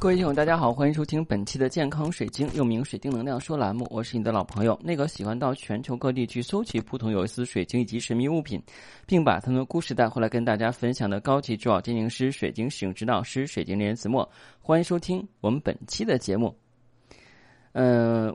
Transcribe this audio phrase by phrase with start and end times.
[0.00, 3.84] 各位听友，大家好，欢迎收听本期的健康水晶，又名水晶能量说栏目。
[3.90, 8.62] 我是你的老朋友，那个喜欢到全球各地去搜集不同有意思水晶以及神秘物品，
[9.06, 14.26] 并把他们的故事带回来跟大家分享的高级珠宝鉴定师、水晶使用指导师、水晶人子墨。
[14.60, 16.56] 欢迎收听我们本期的节目。
[17.72, 18.32] 嗯，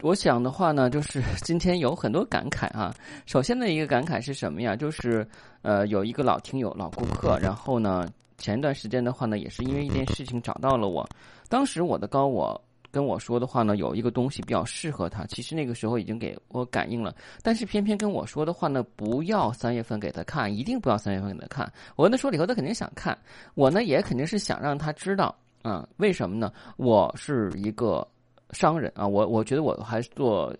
[0.00, 2.94] 我想的话呢，就是今天有很多感慨啊。
[3.26, 4.74] 首先的一个感慨是什么呀？
[4.74, 5.28] 就是
[5.60, 8.08] 呃，有一个老听友、老顾客，然后呢。
[8.38, 11.08] 前一段时间的话呢，也是因为一件事情找到了我。
[11.48, 12.60] 当时我的高我
[12.90, 15.24] 跟我说的话呢，有一个东西比较适合他。
[15.26, 21.70] 其实那个时候已经给我感应了，但是偏偏跟我说的话呢，不要三月份给他看，一定不要三月份给他看。
[21.96, 23.16] 我跟他说了以后，他肯定想看。
[23.54, 26.52] 我呢，也肯定是想让他知道啊，为什么呢？
[26.76, 28.06] 我是一个
[28.52, 30.54] 商人啊，我我觉得我还是做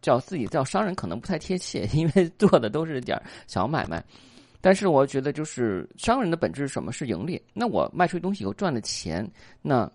[0.00, 4.02] 叫自己叫商人可能不太贴切，因为做的都是点小买卖。
[4.62, 6.92] 但是我觉得，就是商人的本质是什么？
[6.92, 7.42] 是盈利。
[7.52, 9.28] 那我卖出去东西以后赚的钱，
[9.60, 9.90] 那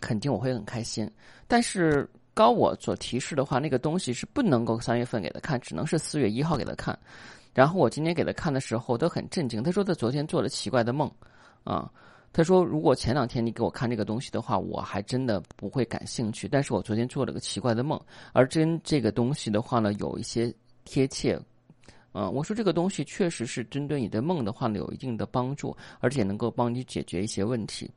[0.00, 1.10] 肯定我会很开心。
[1.48, 6.96] 但是高我所提示的话，那个东西是不能够三月份给他看，只能是四月一号给他看。
[7.52, 11.10] 然后我今天给他看的时候都很震惊，他说他昨天做了奇怪的梦，
[11.64, 11.90] 啊，
[12.32, 16.46] 他说如果前两天你给我看这个东西的话，我还真的不会感兴趣。
[16.46, 18.00] 但是我昨天做了个奇怪的梦，
[18.32, 21.36] 而真这个东西的话呢，有一些贴切。
[22.12, 27.90] 嗯，我说这个东西确实是针对你的梦的话呢，有一定的帮助，而且能够帮你解决一些问题。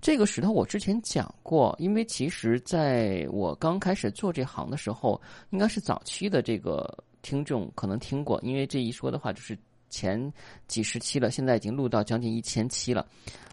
[0.00, 9.56] 这个石头我之前讲过，因为其实在我刚开始做这行的时候，应该是早期的这个听众可能听过，因为这一说的话就是
[9.88, 10.32] 前
[10.66, 13.06] 几十期了，现在已经录到将近一千期了。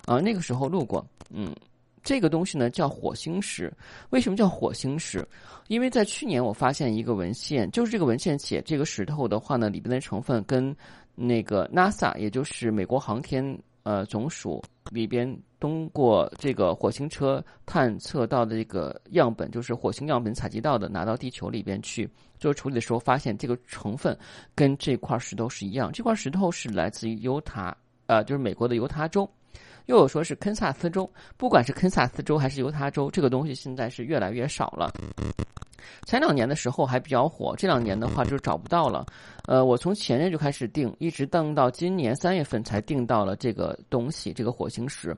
[0.05, 1.55] 啊，那个时候录过，嗯。
[2.03, 3.72] 这个东西呢叫火星石，
[4.09, 5.28] 为什么叫火星石？
[5.67, 10.75] 因为在去年我发现一个文献，就是这个文献写这个石头的话呢，里边的成分跟
[11.16, 24.17] 那个 NASA，也就是美国航天呃总署里边通过这个火星车探测到的这个样本，就是火星样本采集到的，拿到地球里边去做处理的时候，发现这个成分
[24.56, 25.91] 跟这块石头是一样。
[25.91, 27.75] 这块石头是来自于犹他，
[28.07, 29.29] 呃，就是美国的犹他州。
[29.89, 34.94] 又有说是堪萨斯州，不管是堪萨斯州还是犹他州，这个东西现在是越来越少了。
[36.05, 39.03] 前两年的时候还比较火，这两年的话就找不到了。
[39.47, 45.17] 呃，我从前年就开始订，一直等到今年三月份才订到了这个东西，这个火星石。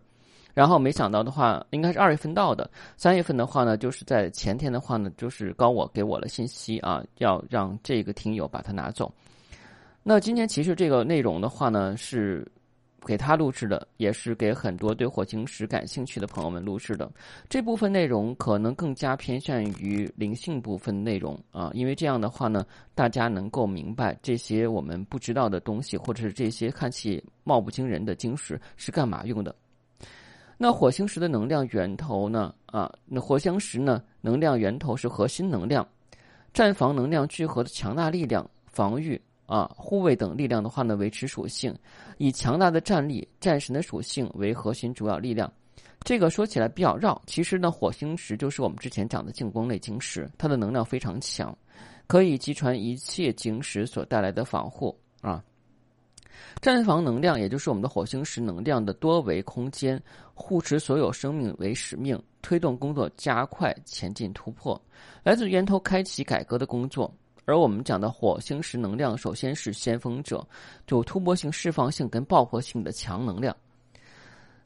[0.54, 9.12] 然后没想到的话，应该是二月份到的，三月份的话呢，就是在前天的话呢，就是高我给我了信息啊，要让这个听友把它拿走。
[10.02, 12.50] 那今天其实这个内容的话呢是。
[13.06, 17.12] 给他录制的，也是给很多对火星石感兴趣的朋友们录制的。
[17.50, 29.56] 这部分内容可能更加偏向于灵性部分内容啊，因为这样的话呢，大家能够明白这些我们不知道的东西，或者是这些看起貌不惊人的晶石是干嘛用的。
[30.58, 32.54] 那火星石的能量源头呢？
[32.68, 35.88] 啊，那火星石呢，能量源头是核心能量，
[36.54, 39.20] 战防能量聚合的强大力量，防御。
[39.52, 41.78] 啊，护卫等力量的话呢，维持属性，
[42.18, 45.52] 以强大的战力、战神的属性为核心主要力量。
[46.06, 51.54] 这个说起来比较绕，其实呢，火星石就是我们之前讲的进攻类晶石，它的能量非常强，
[52.08, 55.44] 可以击穿一切晶石所带来的防护啊。
[56.62, 60.02] 战防能量，也就是我们的火星石能量的多维空间，
[60.34, 64.82] 护持所有生命为使命，推动工作加快前进突破，
[65.24, 67.14] 来自源头开启改革的工作。
[67.52, 70.42] 而我们讲的火星石能量，首先是先锋者，
[70.88, 73.54] 有突破性、释放性跟爆破性的强能量。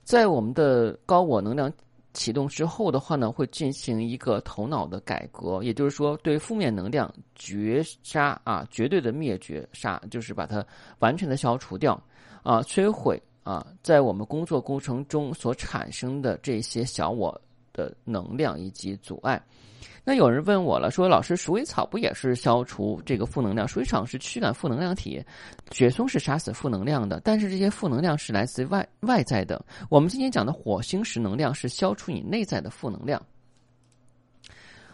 [0.03, 1.71] 在我们的高我能量
[2.13, 10.63] 启动之后的话呢，会进行一个头脑的改革，也就是说，对负面能量绝杀啊，绝对的灭绝杀，就是把它
[10.99, 11.99] 完全的消除掉
[12.43, 17.41] 啊，摧毁啊，在我们工作过程中所产生的这些小我
[17.75, 19.39] 的能量以及阻碍。
[20.07, 23.67] 那有人问我了，说老师，鼠尾草不也是消除这个负能量？
[23.67, 25.23] 鼠尾草是驱赶负能量体，
[25.71, 27.19] 雪松是杀死负能量的。
[27.23, 29.63] 但是这些负能量是来自外外在的。
[29.89, 33.21] 我们今天讲的火星石能量是消除你内在的负能量。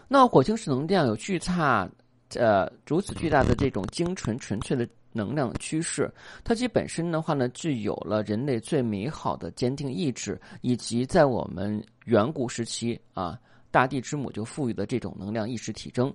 [0.08, 1.88] 那火星石能量有巨大，
[2.34, 6.12] 呃，如此巨大的这种精纯纯粹的能量趋势，
[6.42, 13.38] 它其本身的话呢，具有了人类最美好的坚定意志，以及在我们远古时期啊。
[13.70, 16.12] 大地之母就赋予的这种能量意识体征，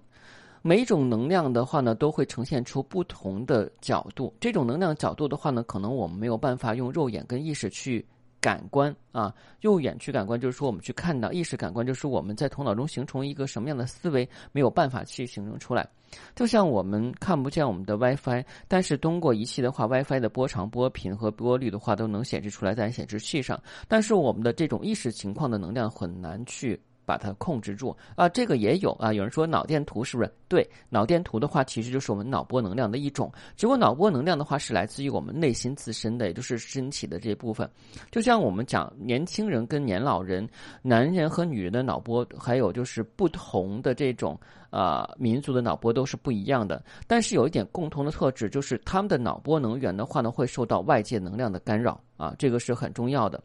[0.62, 4.32] 每一种能量的话呢，都会呈现出不同的角度。
[4.40, 8.06] 这种能量角度的话呢，可能我们没有办法用肉眼跟意识去
[8.40, 15.90] 感官啊，肉眼去感官就是说我们去看到意识感官，就是我们在头脑中形成一个什么样的思维，没有办法去形成出来。
[16.36, 26.80] 就像我们看不见我们的 WiFi，但是通过仪器的话，WiFi 的波长、波频和波率的话都能显示出来在显示器上，但是我们的这种意识情况的能量很难去。
[27.08, 29.14] 把它控制住啊，这个也有啊。
[29.14, 30.30] 有人说脑电图是不是？
[30.50, 33.32] 对，脑电图的话，其实就是我们脑波能量的一种。
[33.56, 37.70] 只不过脑波能量的话，是来自于我们内心自身的，也就是身体的这部分。
[38.12, 40.46] 就像我们讲年轻人跟年老人、
[40.82, 44.38] 男人和女人的脑波，还有就是不同的这种
[44.70, 46.84] 啊民族的脑波都是不一样的。
[47.08, 53.42] 但是有一点共同的特质，就是他们的脑波能源的话呢，会受到外界能量的干扰啊，这个是很重要的。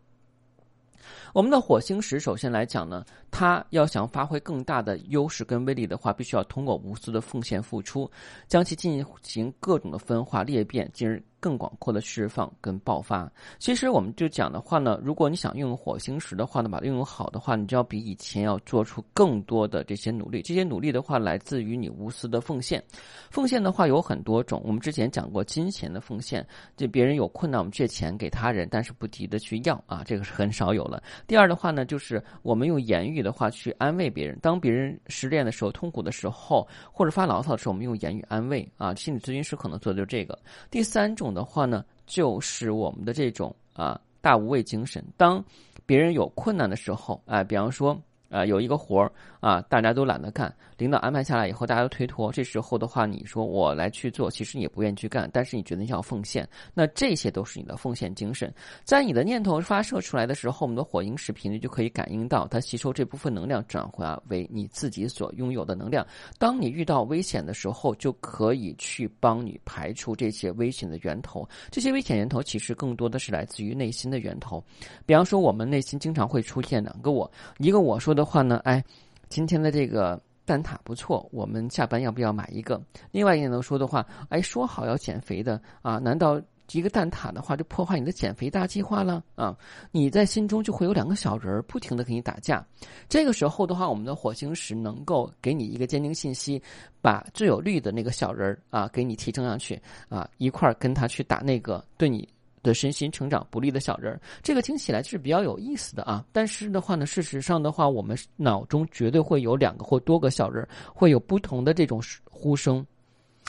[1.32, 8.10] 我们的火星石，首先来讲呢，它要想发挥更大的优势跟威力的话，必须要通过无私的奉献付出，
[8.48, 11.22] 将其进行各种的分化裂变，进而。
[11.42, 13.28] 更广阔的释放跟爆发。
[13.58, 20.40] 其实我们就讲的话呢，如果你想运用火星石的话呢，把它运用好的话，你就要比以前要做出更多的这些努力。
[20.40, 22.80] 这些努力的话，来自于你无私的奉献。
[23.28, 26.46] 奉献的话有很多种，我们之前讲过金钱的奉献，
[26.76, 31.02] 就别人有困难，我们借钱给他人，但是不急的去要啊，这个是很少有了。
[31.26, 34.38] 第二的话呢，就是我们用言语的话去安慰别人。
[34.40, 38.94] 当别人失恋的时候、痛苦的时候，或者发牢骚的时候，我们用言语安慰啊。
[38.94, 40.38] 心理咨询师可能做的就是这个。
[40.70, 41.32] 第三种。
[41.32, 45.02] 的话呢，就是我们的这种啊大无畏精神。
[45.16, 45.42] 当
[45.86, 47.98] 别人有困难的时候，哎，比方说。
[48.28, 52.30] 啊，有一个活儿啊，大家都懒得干，领导安排下来以后，大家都推脱。
[52.30, 58.54] 这时候的话，你说我来去做，其实你也不愿意去干，但是你觉得你要奉献，那这些都是你的奉献精神。
[58.84, 66.06] 在你的念头发射出来的时候，我们的火萤石频率就可以感应到，它吸收这部分能量，转化为你自己所拥有的能量。
[66.38, 71.44] 当你遇到危险的时候，就可以去帮你排除这些危险的源头。
[71.68, 74.62] 这些危险源头其实更多的是来自于内心的源头。
[75.04, 77.28] 比方说，我们内心经常会出现两个我，
[77.58, 78.12] 一个我说。
[78.12, 78.84] 的话呢，哎，
[79.32, 82.78] 今天的这个蛋挞不错，我们下班要不要买一个？
[83.12, 86.38] 另外一点能说的话，哎，说好要减肥的啊，难道
[86.72, 89.56] 一个蛋挞的话就破坏你的减肥大计划了啊？
[89.90, 92.62] 你在心中就会有两个小人儿不停的给你打架。
[93.08, 96.62] 这个时候的话，我们的火星石能够给你一个坚定信息，
[97.00, 99.80] 把最有利的那个小人儿啊给你提升上去
[100.10, 102.28] 啊，一块儿跟他去打那个对你。
[102.62, 106.24] 的身心成长不利的小人儿，这个听起来是比较有意思的啊。
[106.32, 112.86] 但是的话呢，事实上的话，我们脑中绝对会有两个或多个小人儿，会有不同的这种呼声。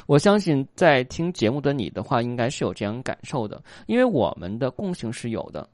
[0.07, 5.69] 我相信在听节目的你的话，应该是有这样感受的，因为我们的共性是有的。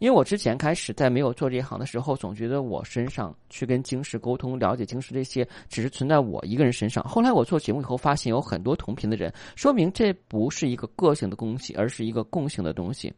[0.00, 7.04] 因为我之前开始在没有做这一行的时候，总觉得我身上去跟晶石沟通、了解晶石这些，只是存在我一个人身上。
[7.04, 13.12] 后来我做节目以后，发现有很多同频的人，说明这不是一个个性的东西，而是一个共性的东西。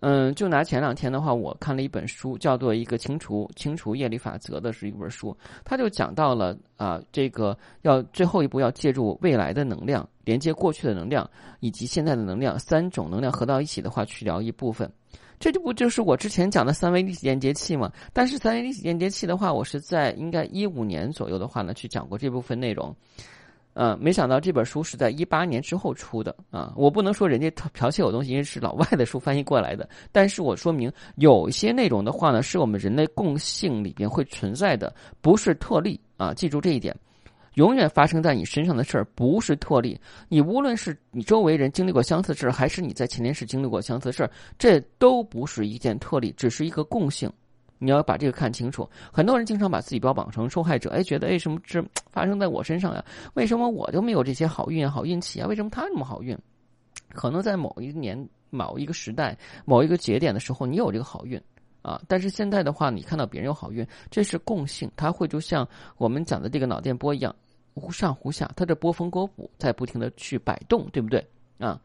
[0.00, 11.28] 嗯，就拿前两天的话，我看了一本书，叫做《一个清除清除业力法则》的是一本书，他就讲到了啊，这个要最后一步要借助未来的能量，连接过去的能量
[11.60, 14.90] 以及现在的能量，三种能量合到一起的话，去疗一部分。
[15.38, 17.92] 这就不就是我之前讲的三维立体连接器吗？
[18.12, 22.94] 但是三维立体连接器的话，我是在应该一五年左右的话呢，去讲过这部分内容。
[23.78, 26.72] 嗯，没想到这本书是在一八年之后出的啊！
[26.74, 29.86] 我不能说人家剽窃我东西，因为是老外的书翻译过来的。
[30.10, 36.32] 但是我说明有些内容的话呢，是我们人类共性里边会存在的，不是特例啊！
[36.32, 36.96] 记住这一点。
[37.56, 39.98] 永远发生在你身上的事儿不是特例，
[40.28, 47.32] 你无论是你周围人经历过相似事儿，还是你在前前世经历过相似事儿，这都不是一件特例，只是一个共性。
[47.78, 48.88] 你要把这个看清楚。
[49.10, 53.02] 很多人经常把自己标榜成受害者，哎，觉得为什么这发生在我身上呀？
[53.34, 55.46] 为什么我就没有这些好运、好运气啊？
[55.46, 56.36] 为什么他那么好运？
[57.10, 59.34] 可能在某一年、某一个时代、
[59.64, 61.40] 某一个节点的时候，你有这个好运
[61.80, 62.00] 啊。
[62.06, 67.34] 但是现在的话，你看到别人有好运，这是共性，它会就像我们讲的这个脑电波一样。
[67.76, 71.24] 忽上忽下，它这波峰波谷在不停的去摆动，对不对
[71.58, 71.78] 啊？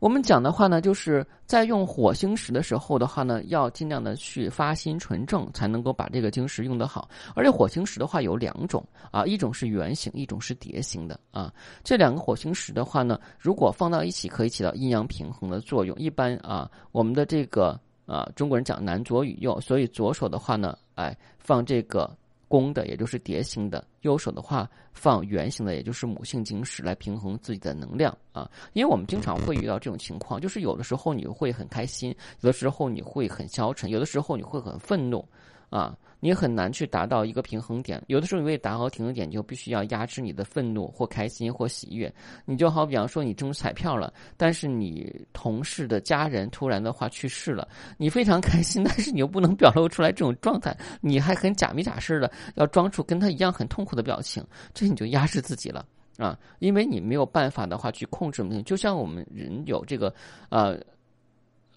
[0.00, 7.08] 我们讲的话呢，就是在用火星石的时候的话呢，要尽量的去发心纯正，才能够把这个晶石用得好。
[7.34, 11.52] 而且火星石的话有两种啊，一种是圆形，一种是碟形的啊。
[11.82, 15.96] 这两个火星石的话呢，如果放到一起，可以起到阴阳平衡的作用。
[15.98, 17.76] 一般啊，我们的这个
[18.06, 22.08] 啊，中国人讲男左与右，所以左手的话呢，哎，放这个。
[22.48, 28.50] 公的，也就是蝶形的；右手的话放圆形的，也就是母性晶石来平衡自己的能量啊。
[28.72, 35.24] 因为我们经常会遇到这种情况，就是有的时候你会很开心，有的时候你会很消沉，有的时候你会很愤怒
[35.70, 35.96] 啊。
[36.20, 42.12] 你很难去达到一个平衡点，有的时候你为达到平衡点，就必须要压制你的愤怒或开心或喜悦。
[42.44, 54.44] 你就好比方说，你中彩票了，但是你同事的家人突然的话去世了，你非常开心， 但是你又不能表露出来这种状态，你还很假没假似的要装出跟他一样很痛苦的表情，
[54.74, 55.84] 这你就压制自己了
[56.18, 60.12] 啊，因为你没有办法的话去控制就像我们人有这个
[60.48, 60.76] 呃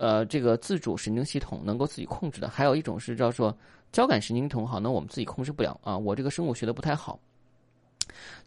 [0.01, 3.55] 呃这个自主神经系统能够自己控制的，还有一种是叫做。
[3.91, 5.97] 交感神经统好，那我们自己控制不了啊！
[5.97, 7.19] 我这个生物学的不太好。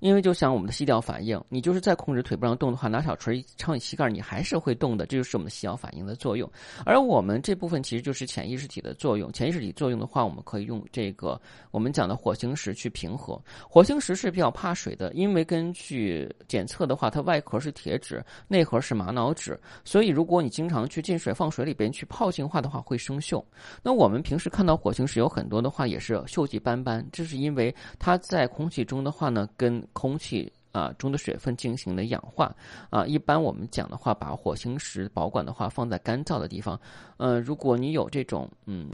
[0.01, 5.07] 因为就像我们的膝调反应，你就是在控制腿不让动的话，拿小锤敲你膝盖，你还是会动的。
[5.07, 6.51] 这就是我们的膝调反应的作用。
[6.85, 9.33] 而我们这部分其实就是潜意识体的作用。
[9.33, 11.41] 潜意识体作用的话，我们可以用这个
[11.71, 13.41] 我们讲的火星石去平和。
[13.69, 23.43] 火星石是比较怕水的，因为根据检测的话，它外壳是铁质，内核是玛瑙纸，所以如果你经常去进水放水里边去泡净化的话，会生锈。
[23.83, 29.49] 那我们平时看到火星石有很多的话，也是锈迹斑斑，这是因为它在空气中的话呢。
[29.57, 32.55] 跟空气啊中的水分进行的氧化
[32.91, 36.81] 啊，一般我们讲的话，把火星石保管的话放在干燥的地方。
[37.17, 38.91] 嗯，如果你有这种嗯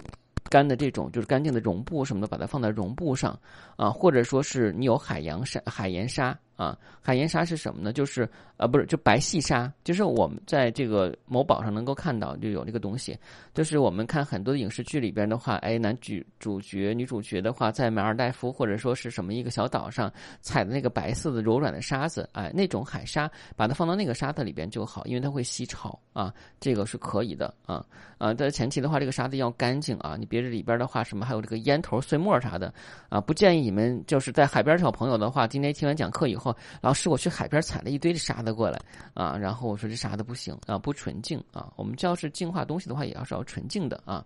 [0.48, 3.38] 干的这种就是干净的绒布什么的，把它放在绒布上
[3.76, 6.36] 啊，或者说是你有海洋沙、海盐沙。
[6.60, 7.90] 啊，海盐沙是什么呢？
[7.90, 13.18] 就是呃，不是，就白细沙，就是我们在这个某宝上能够看到，就有这个东西。
[13.54, 20.12] 就是我们看很多影视剧里边的话，哎，男主主角、女主角的话，在马尔代夫或者说是什么一个小岛上
[20.42, 27.82] 踩的那个白色的柔软的沙子，哎，那种海沙，把它放到那个沙子里边就好，因为它会吸潮啊，这个是可以的啊
[28.18, 28.34] 啊。
[28.34, 32.70] 但前提的话，这个沙子要干净啊，你别这里边的话，什么还有这个烟头、碎末啥的
[33.08, 36.49] 啊，不建议你们就是在海边小朋友的话，今天听完讲课以后。
[36.80, 38.80] 老师，我去海边采了一堆的沙子过来
[39.14, 41.72] 啊，然后我说这沙子不行啊，不纯净啊。
[41.76, 44.24] 我们要是净化东西的话，也要是要纯净的啊。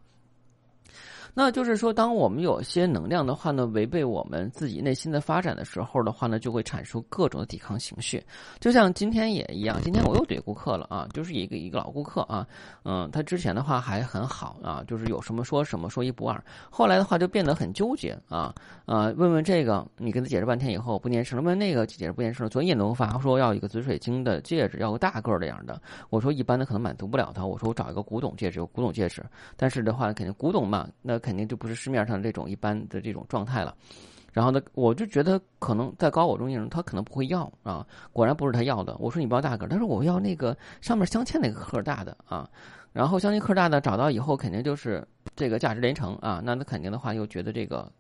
[1.37, 8.23] 那就是说，当我们有些能量的话呢，违背我们自己内心的发展的时候的话呢，就会产生各种的抵抗情绪。
[8.61, 12.47] 就像今天也一样，今天我又怼顾客了啊，就是一个一个老顾客啊，
[12.85, 16.41] 嗯，他之前的话还很好啊，就是有什么说什么，说一不二。
[16.71, 18.55] 后来的话就变得很纠结啊
[18.87, 22.49] 啊，问问这个，你跟他解释半天以后不粘声了；问那个解释不粘声了。
[22.49, 25.83] 昨天也能发说要一个紫水晶的戒指，要个大个儿的样的。
[26.11, 29.21] 我说一般的可能满足不了他，我说我找一个古董戒指，有古董戒指，
[29.57, 31.21] 但是的话肯定古董嘛，那。
[31.25, 33.75] 肯定就不是市面上这种一般的这种状态了，
[34.31, 38.95] 然后呢，我就觉得可能在高我中人，他可能不会要啊，果然不是他要的。
[38.99, 42.47] 我说你不要大个，他说我要那个上面镶嵌那个壳大的啊，
[42.93, 45.02] 然后镶嵌壳大的找到以后肯定就是
[45.35, 47.90] 这个价值连城啊，那他肯定的话又觉得这个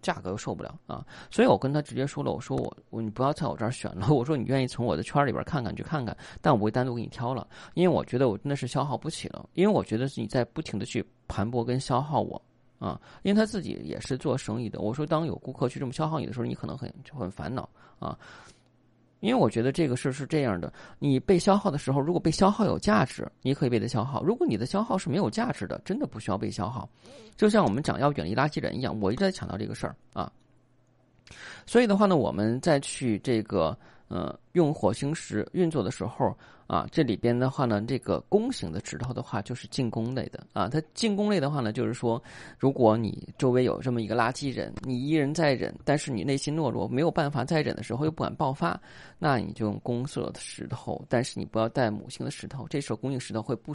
[0.00, 12.40] 价格又受不了啊，所以我跟他直接说了，我说我我你不要在我这儿选了，我说你愿意从我的圈里边看看去看看，但我不会单独给你挑了，因为我觉得我真的是消耗不起了，因为我觉得是你在不停的去盘剥跟消耗我。
[12.82, 14.80] 啊，因为他自己也是做生意的。
[14.80, 17.68] 我说，当有顾客去这么消耗你的时候，你可能很就很烦恼
[18.00, 18.18] 啊。
[19.20, 26.88] 因为我觉得这个事儿是这样的：你被消耗的时候，如果被消耗有价值，你可以被他消耗；如果你的消耗是没有价值的，真的不需要被消耗。
[27.36, 30.32] 就像我们讲要远离垃圾人一样，我一直在强调这个事儿啊。
[31.66, 33.78] 所以的话呢，我们再去这个。
[34.12, 40.68] 呃，用火星石运作的时候啊，这里边的话呢，这个弓形的石头的话，就是进攻类的啊。
[40.68, 42.22] 它进攻类的话呢，就是说，
[42.58, 48.78] 如果你周围有这么一个垃圾人，你一人在忍，但是你内心懦弱，没有办法再忍的时候，又不敢爆发，
[49.18, 53.72] 那你就用弓色的石头，但是你不要带母星的石头，这时候公应石头会不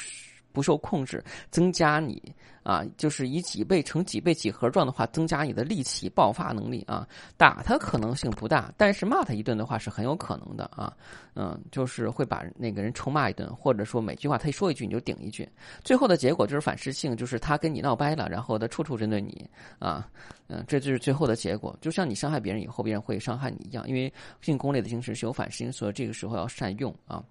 [0.51, 2.22] 不受控制，增加你。
[2.67, 7.07] 啊，就是以几倍乘几倍几何状的话，增加你的力气爆发能力啊！
[7.38, 10.93] 打他可能性不大，但是骂他一顿的话是很有可能的啊！
[11.33, 15.47] 嗯，就是会把那个人臭骂一顿，或者说每句话他一说一句你就顶一句，
[15.81, 20.05] 最后的结果就是反噬性，就是他跟你闹掰了，然后他处处针对你啊！
[20.50, 27.24] 嗯，这就是最后的结果，就像你伤害别人以后，别人会伤害你一样，因为进攻类的精神是有反噬性，所以这个时候要善用啊！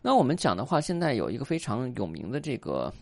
[0.00, 2.94] 那我们讲的话，现在有一个非常有名的这个。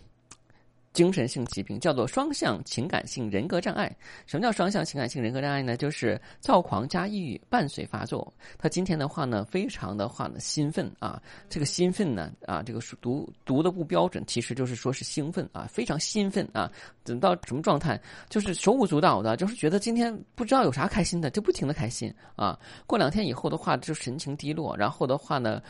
[0.94, 3.94] 精神性疾病叫做双向情感性人格障碍。
[4.24, 5.76] 什么叫双向情感性人格障碍呢？
[5.76, 8.32] 就是躁狂加抑郁伴随发作。
[8.56, 11.20] 他今天的话呢，非常的话呢兴奋啊，
[11.50, 16.70] 这个兴奋呢啊，这个读读的不标准，其实就是说是兴奋啊，非常兴奋啊。
[17.02, 18.00] 等到什么状态？
[18.30, 22.58] 就是手舞足蹈的，就是觉得今天不知道有啥开心的，就不停的开心啊。
[22.86, 25.60] 过两天以后的话，就神情低落，然后的话呢，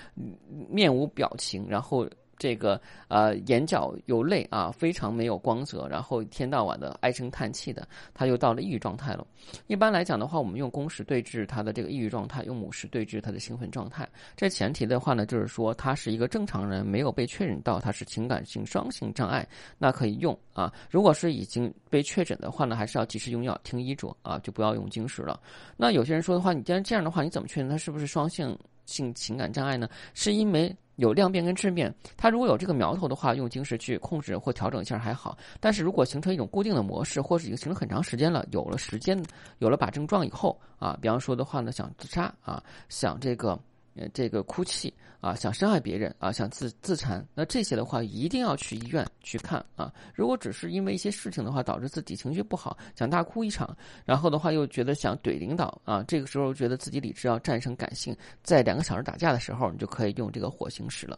[0.69, 2.07] 面无表情，然后。
[2.39, 9.27] 这个呃眼角有泪啊，非常没有光泽，然后一天到晚的唉声叹气的，他又到了抑郁状态了。
[9.67, 14.09] 一般来讲的话，我们用公式对峙他的这个抑郁状态，用母时对峙他的兴奋状态。
[14.37, 19.47] 这前提的话呢，就是说他是一个正常人，没有被确诊到他是情感性双性障碍，
[19.79, 20.73] 那可以用啊。
[20.91, 25.39] 如果是已经被确诊的话呢，还是要及时用药，听医嘱啊，就不要用经时了。
[25.77, 29.89] 那有些人说的话，你既然这样的话，你怎么确定他是不是双性性情感障碍呢？
[30.15, 30.75] 是因为。
[30.97, 35.37] 有量变跟质变，它如果有这个苗头的话，用精神去控制或调整一下还好。
[35.59, 39.21] 但是如果形成一种固定的模式，或是已经形成很长时间了，有了时间，
[39.59, 43.59] 有了把症状以后啊，比方说的话呢，想自杀啊，想这个。
[43.97, 49.93] 呃，这个哭泣啊，想伤害别人啊，想自自残，那这些的话一定要去医院去看啊。
[50.15, 61.17] 如果只是因为一些事情的话，导致自己情绪不好，想大哭一场，然后的话又觉得想怼领导啊，这个时候觉得自己理智要战胜感性，在两个小时打架的时候，你就可以用这个火星石了。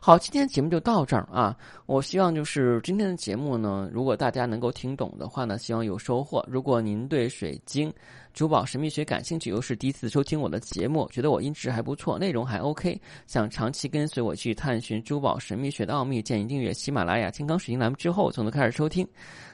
[0.00, 1.56] 好，今天节目就到这儿啊。
[1.86, 6.44] 我希望就是今天的节目呢，如果大家能够听懂的话呢，希望有收获。
[6.48, 7.92] 如果您对水晶。
[8.32, 19.06] 珠宝神秘学感兴趣，又是第一次收听我的节目，觉得我音质还不错，内容还 OK，想长期跟随我去探寻珠宝神秘学的奥秘，建议订阅喜马拉雅健康水晶栏目之后，从头开始收听。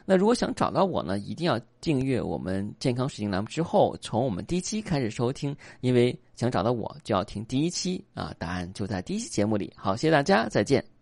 [0.05, 9.73] 那如果想找到我呢，一定要订阅我们健康水晶栏目之后，从我们第一期开始收听，因为想找到我就要听第一期啊，答案就在第一期节目里。
[9.77, 10.96] 好，谢谢大家，再见。